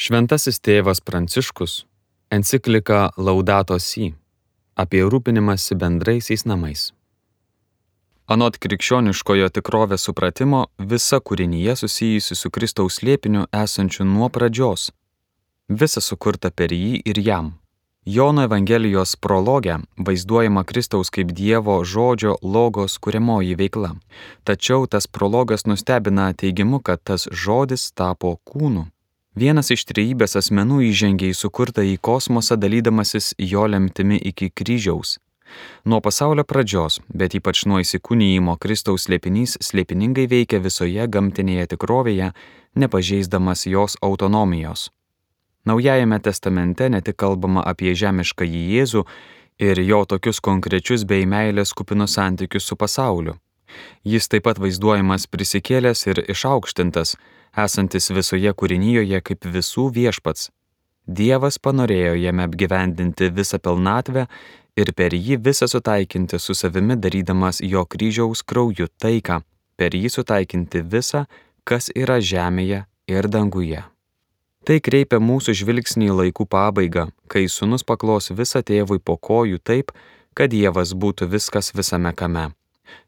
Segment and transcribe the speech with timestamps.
[0.00, 1.72] Šventasis tėvas Pranciškus
[2.32, 4.06] enciklika Laudato Si
[4.82, 6.84] apie rūpinimąsi bendraisiais namais.
[8.24, 14.86] Anot krikščioniškojo tikrovės supratimo, visa kūrinyje susijusi su Kristaus liepiniu esančiu nuo pradžios.
[15.68, 17.50] Visa sukurta per jį ir jam.
[18.08, 23.92] Jono Evangelijos prologė vaizduojama Kristaus kaip Dievo žodžio logos kuriamoji veikla.
[24.48, 28.86] Tačiau tas prologas nustebina teigimu, kad tas žodis tapo kūnu.
[29.40, 35.14] Vienas iš trejybės asmenų įžengė į sukurtą į kosmosą dalydamasis jo lemtimi iki kryžiaus.
[35.88, 42.28] Nuo pasaulio pradžios, bet ypač nuo įsikūnyjimo Kristaus slėpinys slėpiningai veikia visoje gamtinėje tikrovėje,
[42.76, 44.90] nepažeisdamas jos autonomijos.
[45.64, 49.06] Naujajame testamente ne tik kalbama apie žemišką į Jėzų
[49.70, 53.38] ir jo tokius konkrečius bei meilės kupinus santykius su pasauliu.
[54.04, 57.16] Jis taip pat vaizduojamas prisikėlęs ir išaukštintas,
[57.56, 60.50] esantis visoje kūrinyjoje kaip visų viešpats.
[61.06, 64.26] Dievas panorėjo jame apgyvendinti visą pilnatvę
[64.78, 69.40] ir per jį visą sutaikinti su savimi darydamas jo kryžiaus krauju taiką,
[69.76, 71.24] per jį sutaikinti visą,
[71.64, 73.82] kas yra žemėje ir danguje.
[74.64, 79.94] Tai kreipia mūsų žvilgsnį į laikų pabaigą, kai sunus paklos visą tėvui po kojų taip,
[80.36, 82.50] kad Dievas būtų viskas visame kame.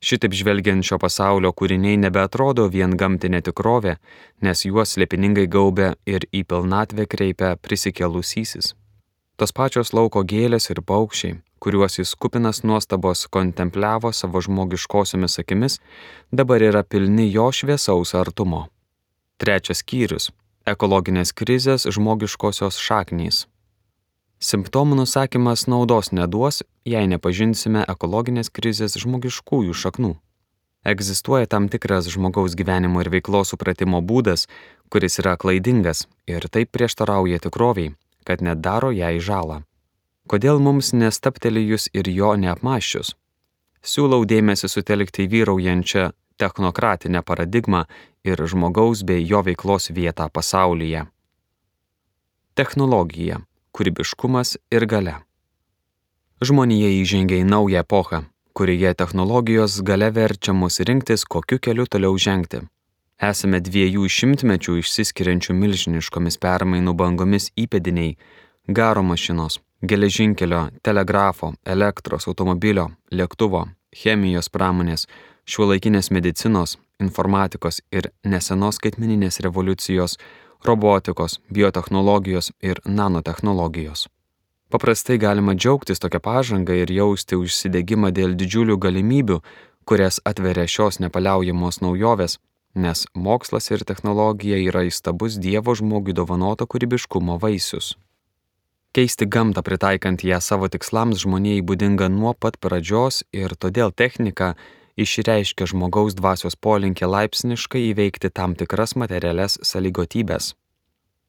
[0.03, 3.97] Šitaip žvelgiant šio pasaulio kūriniai nebeatrodo vien gamtinė tikrovė,
[4.43, 8.75] nes juos slėpiningai gaubia ir į pilnatvę kreipia prisikelusysis.
[9.37, 15.79] Tos pačios lauko gėlės ir paukščiai, kuriuos jis kupinas nuostabos kontempliavo savo žmogiškosiomis akimis,
[16.33, 18.67] dabar yra pilni jo šviesaus artumo.
[19.39, 20.31] Trečias skyrius-
[20.75, 23.47] ekologinės krizės žmogiškosios šaknys.
[24.43, 30.17] Simptomų nusakymas naudos neduos, jei nepažinsime ekologinės krizės žmogiškųjų šaknų.
[30.93, 34.49] Egzistuoja tam tikras žmogaus gyvenimo ir veiklos supratimo būdas,
[34.91, 37.93] kuris yra klaidingas ir taip prieštarauja tikroviai,
[38.27, 39.61] kad net daro jai žalą.
[40.27, 43.15] Kodėl mums nestaptelijus ir jo neapmaščius?
[43.79, 46.09] Siūlau dėmesį sutelkti vyraujančią
[46.43, 47.85] technokratinę paradigmą
[48.27, 51.07] ir žmogaus bei jo veiklos vietą pasaulyje.
[52.59, 53.39] Technologija
[53.73, 55.17] kūrybiškumas ir gale.
[56.43, 62.63] Žmonija įžengia į naują epochą, kurioje technologijos gale verčia mus rinktis, kokiu keliu toliau žengti.
[63.23, 68.17] Esame dviejų šimtmečių išsiskiriančių milžiniškomis permainų bangomis įpėdiniai-
[68.79, 75.07] garo mašinos, geležinkelio, telegrafo, elektros, automobilio, lėktuvo, chemijos pramonės,
[75.47, 80.19] šiuolaikinės medicinos, informatikos ir nesenos skaitmeninės revoliucijos
[80.65, 84.09] robotikos, biotehnologijos ir nanotehnologijos.
[84.73, 89.43] Paprastai galima džiaugtis tokią pažangą ir jausti užsidėgymą dėl didžiulių galimybių,
[89.85, 92.39] kurias atveria šios nepaliaujamos naujovės,
[92.75, 97.97] nes mokslas ir technologija yra įstabus Dievo žmogui dovanoto kūrybiškumo vaisius.
[98.97, 104.55] Keisti gamtą pritaikant ją savo tikslams žmonijai būdinga nuo pat pradžios ir todėl technika
[104.97, 110.55] išreiškia žmogaus dvasios polinkį laipsniškai įveikti tam tikras materialias sąlygotybės.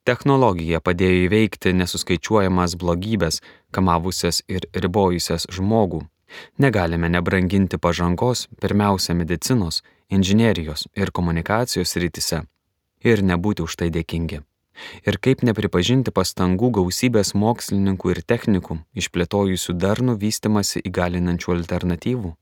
[0.03, 3.39] Technologija padėjo įveikti nesuskaičiuojamas blogybės,
[3.71, 6.03] kamavusias ir ribojusias žmogų.
[6.59, 12.41] Negalime nebranginti pažangos pirmiausia medicinos, inžinerijos ir komunikacijos rytise
[13.03, 14.41] ir nebūti už tai dėkingi.
[15.07, 22.33] Ir kaip nepripažinti pastangų gausybės mokslininkų ir technikų, išplėtojusių darnų vystimasi įgalinančių alternatyvų.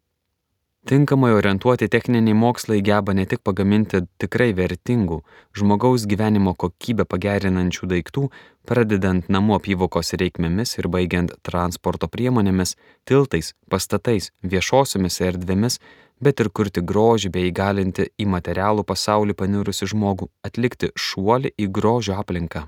[0.90, 5.20] Tinkamai orientuoti techniniai mokslai geba ne tik pagaminti tikrai vertingų,
[5.60, 8.24] žmogaus gyvenimo kokybę pagerinančių daiktų,
[8.66, 12.74] pradedant namų apyvokos reikmėmis ir baigiant transporto priemonėmis,
[13.06, 15.78] tiltais, pastatais, viešosiomis erdvėmis,
[16.20, 22.18] bet ir kurti grožį bei įgalinti į materialų pasaulį panirusi žmogų atlikti šuolį į grožio
[22.18, 22.66] aplinką.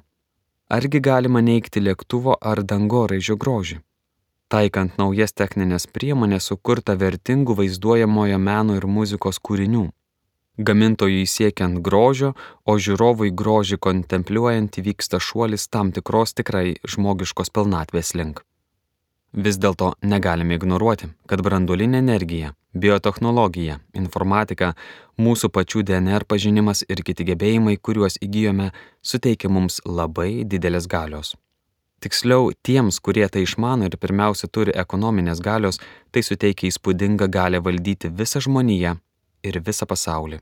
[0.69, 3.81] Argi galima neikti lėktuvo ar dangoraižio grožį?
[4.53, 9.87] Taikant naujas techninės priemonės sukurta vertingų vaizduojamojo meno ir muzikos kūrinių.
[10.67, 12.35] Gamintojui siekiant grožio,
[12.69, 18.43] o žiūrovui grožį kontempliuojant įvyksta šuolis tam tikros tikrai žmogiškos pilnatvės link.
[19.33, 24.75] Vis dėlto negalime ignoruoti, kad branduolinė energija, biotehnologija, informatika,
[25.17, 28.69] mūsų pačių DNR pažinimas ir kiti gebėjimai, kuriuos įgyjome,
[29.01, 31.33] suteikia mums labai didelės galios.
[32.03, 35.79] Tiksliau, tiems, kurie tai išmano ir pirmiausia turi ekonominės galios,
[36.11, 38.97] tai suteikia įspūdingą galę valdyti visą žmoniją
[39.47, 40.41] ir visą pasaulį.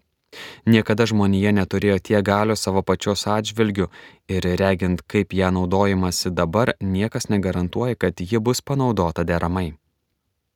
[0.73, 3.89] Niekada žmonija neturėjo tiek galios savo pačios atžvilgių
[4.31, 9.73] ir regint, kaip ją naudojamasi dabar, niekas negarantuoja, kad ji bus panaudota deramai.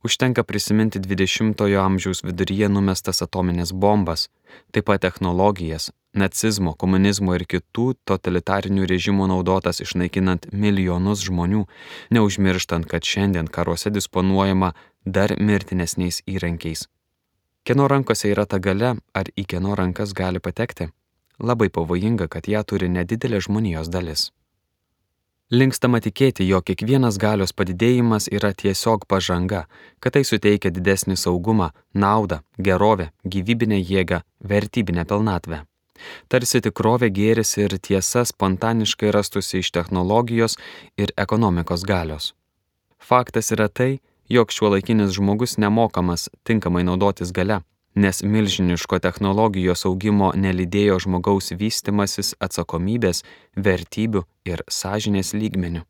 [0.06, 4.28] Užtenka prisiminti 20-ojo amžiaus viduryje numestas atominės bombas,
[4.72, 11.66] taip pat technologijas, nacizmo, komunizmo ir kitų totalitarinių režimų naudotas išnaikinant milijonus žmonių,
[12.16, 14.74] neužmirštant, kad šiandien karuose disponuojama
[15.06, 16.88] dar mirtinesniais įrankiais.
[17.66, 20.92] Kieno rankose yra ta gale, ar į kieno rankas gali patekti?
[21.40, 24.30] Labai pavojinga, kad ją turi nedidelė žmonijos dalis.
[25.54, 29.68] Linkstama tikėti, jog kiekvienas galios padidėjimas yra tiesiog pažanga,
[30.02, 35.66] kad tai suteikia didesnį saugumą, naudą, gerovę, gyvybinę jėgą, vertybinę pilnatvę.
[36.28, 40.58] Tarsi tikrovė gėris ir tiesa spontaniškai rastusi iš technologijos
[40.98, 42.34] ir ekonomikos galios.
[43.00, 44.00] Faktas yra tai,
[44.30, 47.62] jog šiuolaikinis žmogus nemokamas tinkamai naudotis gale,
[47.96, 53.24] nes milžiniško technologijos augimo nelydėjo žmogaus vystimasis atsakomybės,
[53.56, 55.86] vertybių ir sąžinės lygmenių.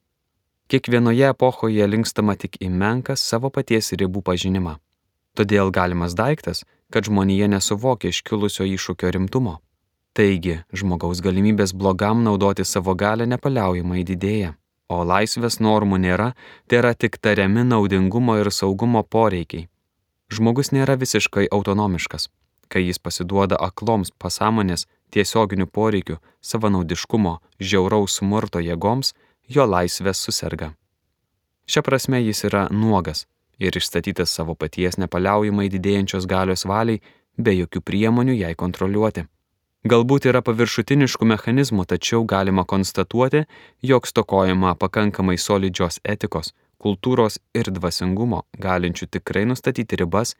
[0.68, 4.80] Kiekvienoje epochoje linkstama tik į menką savo paties ribų pažinimą.
[5.38, 9.60] Todėl galimas daiktas, kad žmonija nesuvokia iškilusio iššūkio rimtumo.
[10.16, 14.56] Taigi, žmogaus galimybės blogam naudoti savo galę nepaliaujamai didėja,
[14.88, 16.32] o laisvės normų nėra,
[16.68, 19.68] tai yra tik tariami naudingumo ir saugumo poreikiai,
[20.34, 22.30] Žmogus nėra visiškai autonomiškas,
[22.68, 29.14] kai jis pasiduoda akloms pasąmonės, tiesioginių poreikių, savanaudiškumo, žiauraus smurto jėgoms,
[29.48, 30.72] jo laisvės susirga.
[31.70, 33.28] Šia prasme jis yra nuogas
[33.62, 37.04] ir išstatytas savo paties nepaliaujamai didėjančios galios valiai,
[37.38, 39.28] be jokių priemonių jai kontroliuoti.
[39.86, 43.44] Galbūt yra paviršutiniškų mechanizmų, tačiau galima konstatuoti,
[43.86, 50.34] jog stokojama pakankamai solidžios etikos, kultūros ir dvasingumo, galinčių tikrai nustatyti ribas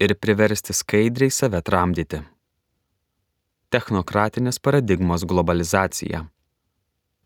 [0.00, 2.22] ir priversti skaidriai save tramdyti.
[3.68, 6.24] Technokratinės paradigmos globalizacija.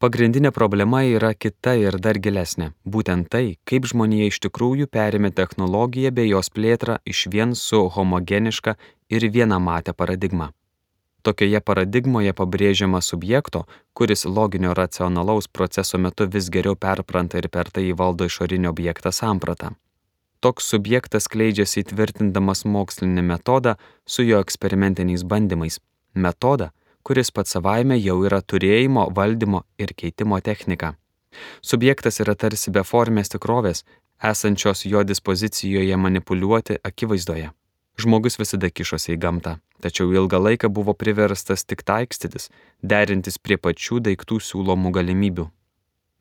[0.02, 6.10] Pagrindinė problema yra kita ir dar gilesnė- būtent tai, kaip žmonija iš tikrųjų perėmė technologiją
[6.10, 8.74] bei jos plėtrą iš vien su homogeniška
[9.08, 10.50] ir vienamatė paradigma.
[11.22, 17.90] Tokioje paradigmoje pabrėžiama subjekto, kuris loginio racionalaus proceso metu vis geriau perpranta ir per tai
[17.90, 19.74] įvaldo išorinį objektą sampratą.
[20.40, 23.74] Toks subjektas kleidžiasi įtvirtindamas mokslinį metodą
[24.08, 25.76] su jo eksperimentiniais bandymais.
[26.14, 26.70] Metodą,
[27.04, 30.94] kuris pats savaime jau yra turėjimo, valdymo ir keitimo technika.
[31.60, 33.84] Subjektas yra tarsi beformės tikrovės,
[34.32, 37.50] esančios jo dispozicijoje manipuliuoti akivaizdoje.
[38.00, 42.48] Žmogus visada kišosi į gamtą, tačiau ilgą laiką buvo priverstas tik taikstytis,
[42.80, 45.50] derintis prie pačių daiktų siūlomų galimybių.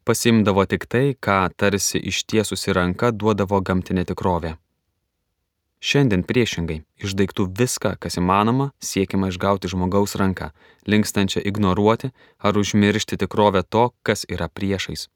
[0.03, 4.57] Pasimdavo tik tai, ką tarsi ištiesusi ranka duodavo gamtinė tikrovė.
[5.79, 10.49] Šiandien priešingai, iš daiktų viską, kas įmanoma, siekiama išgauti žmogaus ranką,
[10.91, 12.11] linkstančią ignoruoti
[12.43, 15.07] ar užmiršti tikrovę to, kas yra priešais.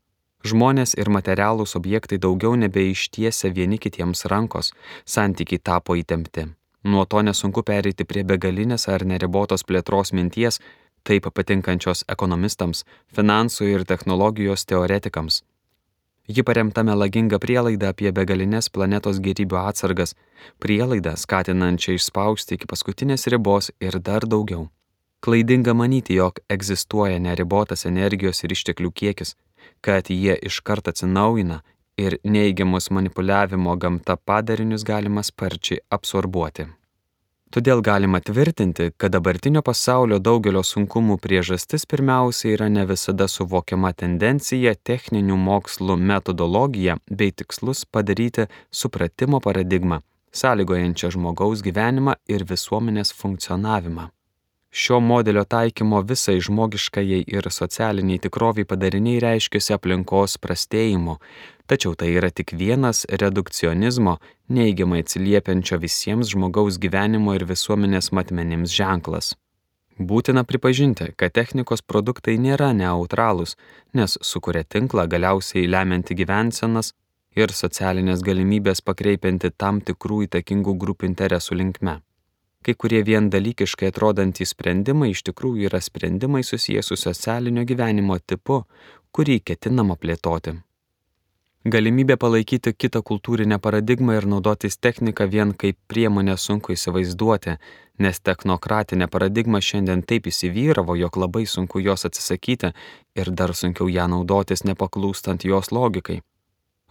[0.44, 4.74] Žmonės ir materialūs objektai daugiau nebeištiesia vieni kitiems rankos,
[5.06, 6.50] santykiai tapo įtempti.
[6.84, 10.60] Nuo to nesunku pereiti prie begalinės ar neribotos plėtros minties,
[11.07, 12.84] taip patinkančios ekonomistams,
[13.16, 15.44] finansų ir technologijos teoretikams.
[16.28, 20.16] Ji paremta melaginga prielaida apie begalinės planetos gyrybių atsargas,
[20.60, 24.69] prielaida skatinančia išspausti iki paskutinės ribos ir dar daugiau.
[25.24, 29.36] Klaidinga manyti, jog egzistuoja neribotas energijos ir išteklių kiekis,
[29.85, 31.59] kad jie iškart atsinaujina
[31.97, 36.65] ir neigiamus manipuliavimo gamta padarinius galima sparčiai absorbuoti.
[37.53, 44.74] Todėl galima tvirtinti, kad dabartinio pasaulio daugelio sunkumų priežastis pirmiausia yra ne visada suvokiama tendencija
[44.89, 48.47] techninių mokslų metodologija bei tikslus padaryti
[48.81, 50.02] supratimo paradigmą,
[50.33, 54.09] sąlygojančią žmogaus gyvenimą ir visuomenės funkcionavimą.
[54.75, 61.19] Šio modelio taikymo visai žmogiškajai ir socialiniai tikroviai padariniai reiškiasi aplinkos prastėjimu,
[61.69, 64.15] tačiau tai yra tik vienas redukcionizmo,
[64.57, 69.27] neigiamai atsiliepiančio visiems žmogaus gyvenimo ir visuomenės matmenims ženklas.
[69.99, 73.53] Būtina pripažinti, kad technikos produktai nėra neutralūs,
[73.94, 76.95] nes sukuria tinklą galiausiai lemianti gyvensenas
[77.37, 81.95] ir socialinės galimybės pakreipianti tam tikrų įtakingų grupių interesų linkme.
[82.64, 88.62] Kai kurie vien dalykiškai atrodantys sprendimai iš tikrųjų yra sprendimai susijęs su socialinio gyvenimo tipu,
[89.12, 90.56] kurį ketinama plėtoti.
[91.64, 97.54] Galimybė palaikyti kitą kultūrinę paradigmą ir naudotis techniką vien kaip priemonę sunku įsivaizduoti,
[98.04, 102.74] nes technokratinė paradigma šiandien taip įsivyravo, jog labai sunku jos atsisakyti
[103.16, 106.20] ir dar sunkiau ją naudotis nepaklūstant jos logikai.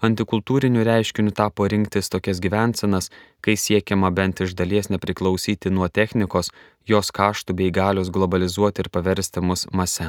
[0.03, 3.07] Antikultūriniu reiškiniu tapo rinktis tokias gyvensenas,
[3.41, 6.51] kai siekiama bent iš dalies nepriklausyti nuo technikos,
[6.91, 10.09] jos kaštų bei galios globalizuoti ir paversti mus mase.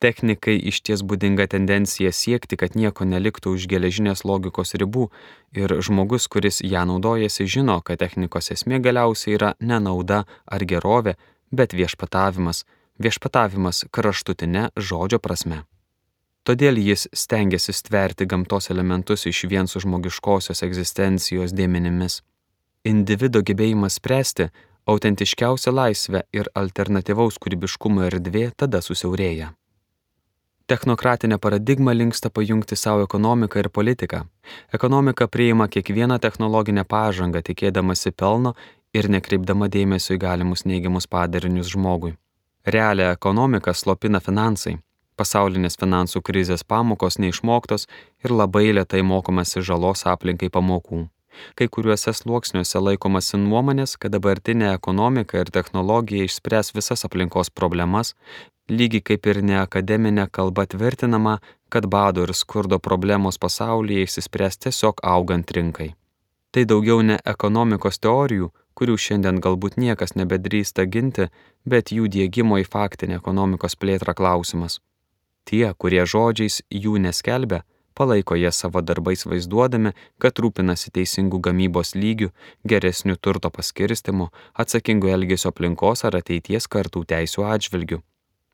[0.00, 5.10] Technikai iš ties būdinga tendencija siekti, kad nieko neliktų už geležinės logikos ribų
[5.52, 11.18] ir žmogus, kuris ją naudojasi, žino, kad technikos esmė galiausiai yra ne nauda ar gerovė,
[11.52, 12.64] bet viešpatavimas,
[12.96, 15.66] viešpatavimas kraštutinė žodžio prasme.
[16.48, 22.22] Todėl jis stengiasi stverti gamtos elementus iš vien su žmogiškosios egzistencijos dėmenimis.
[22.88, 24.48] Individo gebėjimas spręsti
[24.88, 29.52] autentiškiausia laisvė ir alternatyvaus kūrybiškumo erdvė tada susiaurėja.
[30.70, 34.20] Technokratinė paradigma linksta pajungti savo ekonomiką ir politiką.
[34.72, 38.54] Ekonomika priima kiekvieną technologinę pažangą, tikėdamasi pelno
[38.94, 42.14] ir nekreipdama dėmesio į galimus neigiamus padarinius žmogui.
[42.64, 44.78] Realią ekonomiką slopina finansai.
[45.20, 47.82] Pasaulinės finansų krizės pamokos neišmoktos
[48.24, 51.00] ir labai lietai mokomasi žalos aplinkai pamokų.
[51.56, 58.14] Kai kuriuose sluoksniuose laikomasi nuomonės, kad dabartinė ekonomika ir technologija išspręs visas aplinkos problemas,
[58.72, 65.52] lygiai kaip ir neakademinė kalba tvirtinama, kad bado ir skurdo problemos pasaulyje išsispręs tiesiog augant
[65.56, 65.92] rinkai.
[66.50, 71.28] Tai daugiau ne ekonomikos teorijų, kurių šiandien galbūt niekas nebedrįsta ginti,
[71.68, 74.80] bet jų dėgymo į faktinę ekonomikos plėtrą klausimas.
[75.50, 77.64] Tie, kurie žodžiais jų neskelbia,
[77.98, 79.90] palaiko jas savo darbais vaizduodami,
[80.22, 82.28] kad rūpinasi teisingų gamybos lygių,
[82.70, 87.98] geresnių turto paskirstimu, atsakingų elgesio aplinkos ar ateities kartų teisų atžvilgių.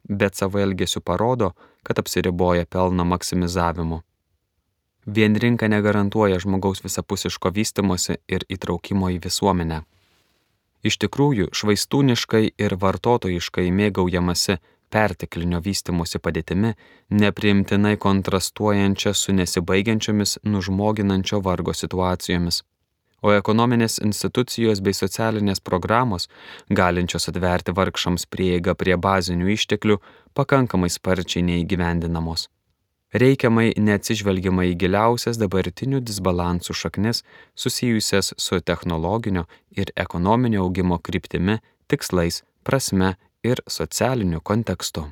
[0.08, 1.50] Bet savo elgesiu parodo,
[1.84, 4.00] kad apsiriboja pelno maksimizavimu.
[5.06, 9.82] Vien rinka negarantuoja žmogaus visapusiško vystimosi ir įtraukimo į visuomenę.
[10.86, 14.58] Iš tikrųjų, švaistūniškai ir vartotojiškai mėgaujamasi
[14.90, 16.72] perteklinio vystimosi padėtimi,
[17.10, 22.62] nepriimtinai kontrastuojančia su nesibaigiančiomis nužmoginančio vargo situacijomis.
[23.24, 26.28] O ekonominės institucijos bei socialinės programos,
[26.68, 29.96] galinčios atverti vargšams prieigą prie bazinių išteklių,
[30.36, 32.46] pakankamai sparčiai neįgyvendinamos.
[33.16, 37.22] Reikiamai neatsižvelgiama į giliausias dabartinių disbalansų šaknis
[37.56, 43.14] susijusias su technologinio ir ekonominio augimo kryptimi, tikslais, prasme
[43.46, 45.06] ir socialiniu kontekstu.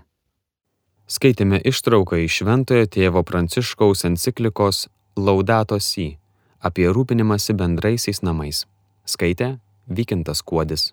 [1.05, 4.87] Skaitėme ištrauką iš Šventojo tėvo Pranciškaus enciklikos
[5.17, 6.15] Laudato Si
[6.65, 8.65] apie rūpinimąsi bendraisiais namais.
[9.05, 10.93] Skaitė Vykintas Kuodis.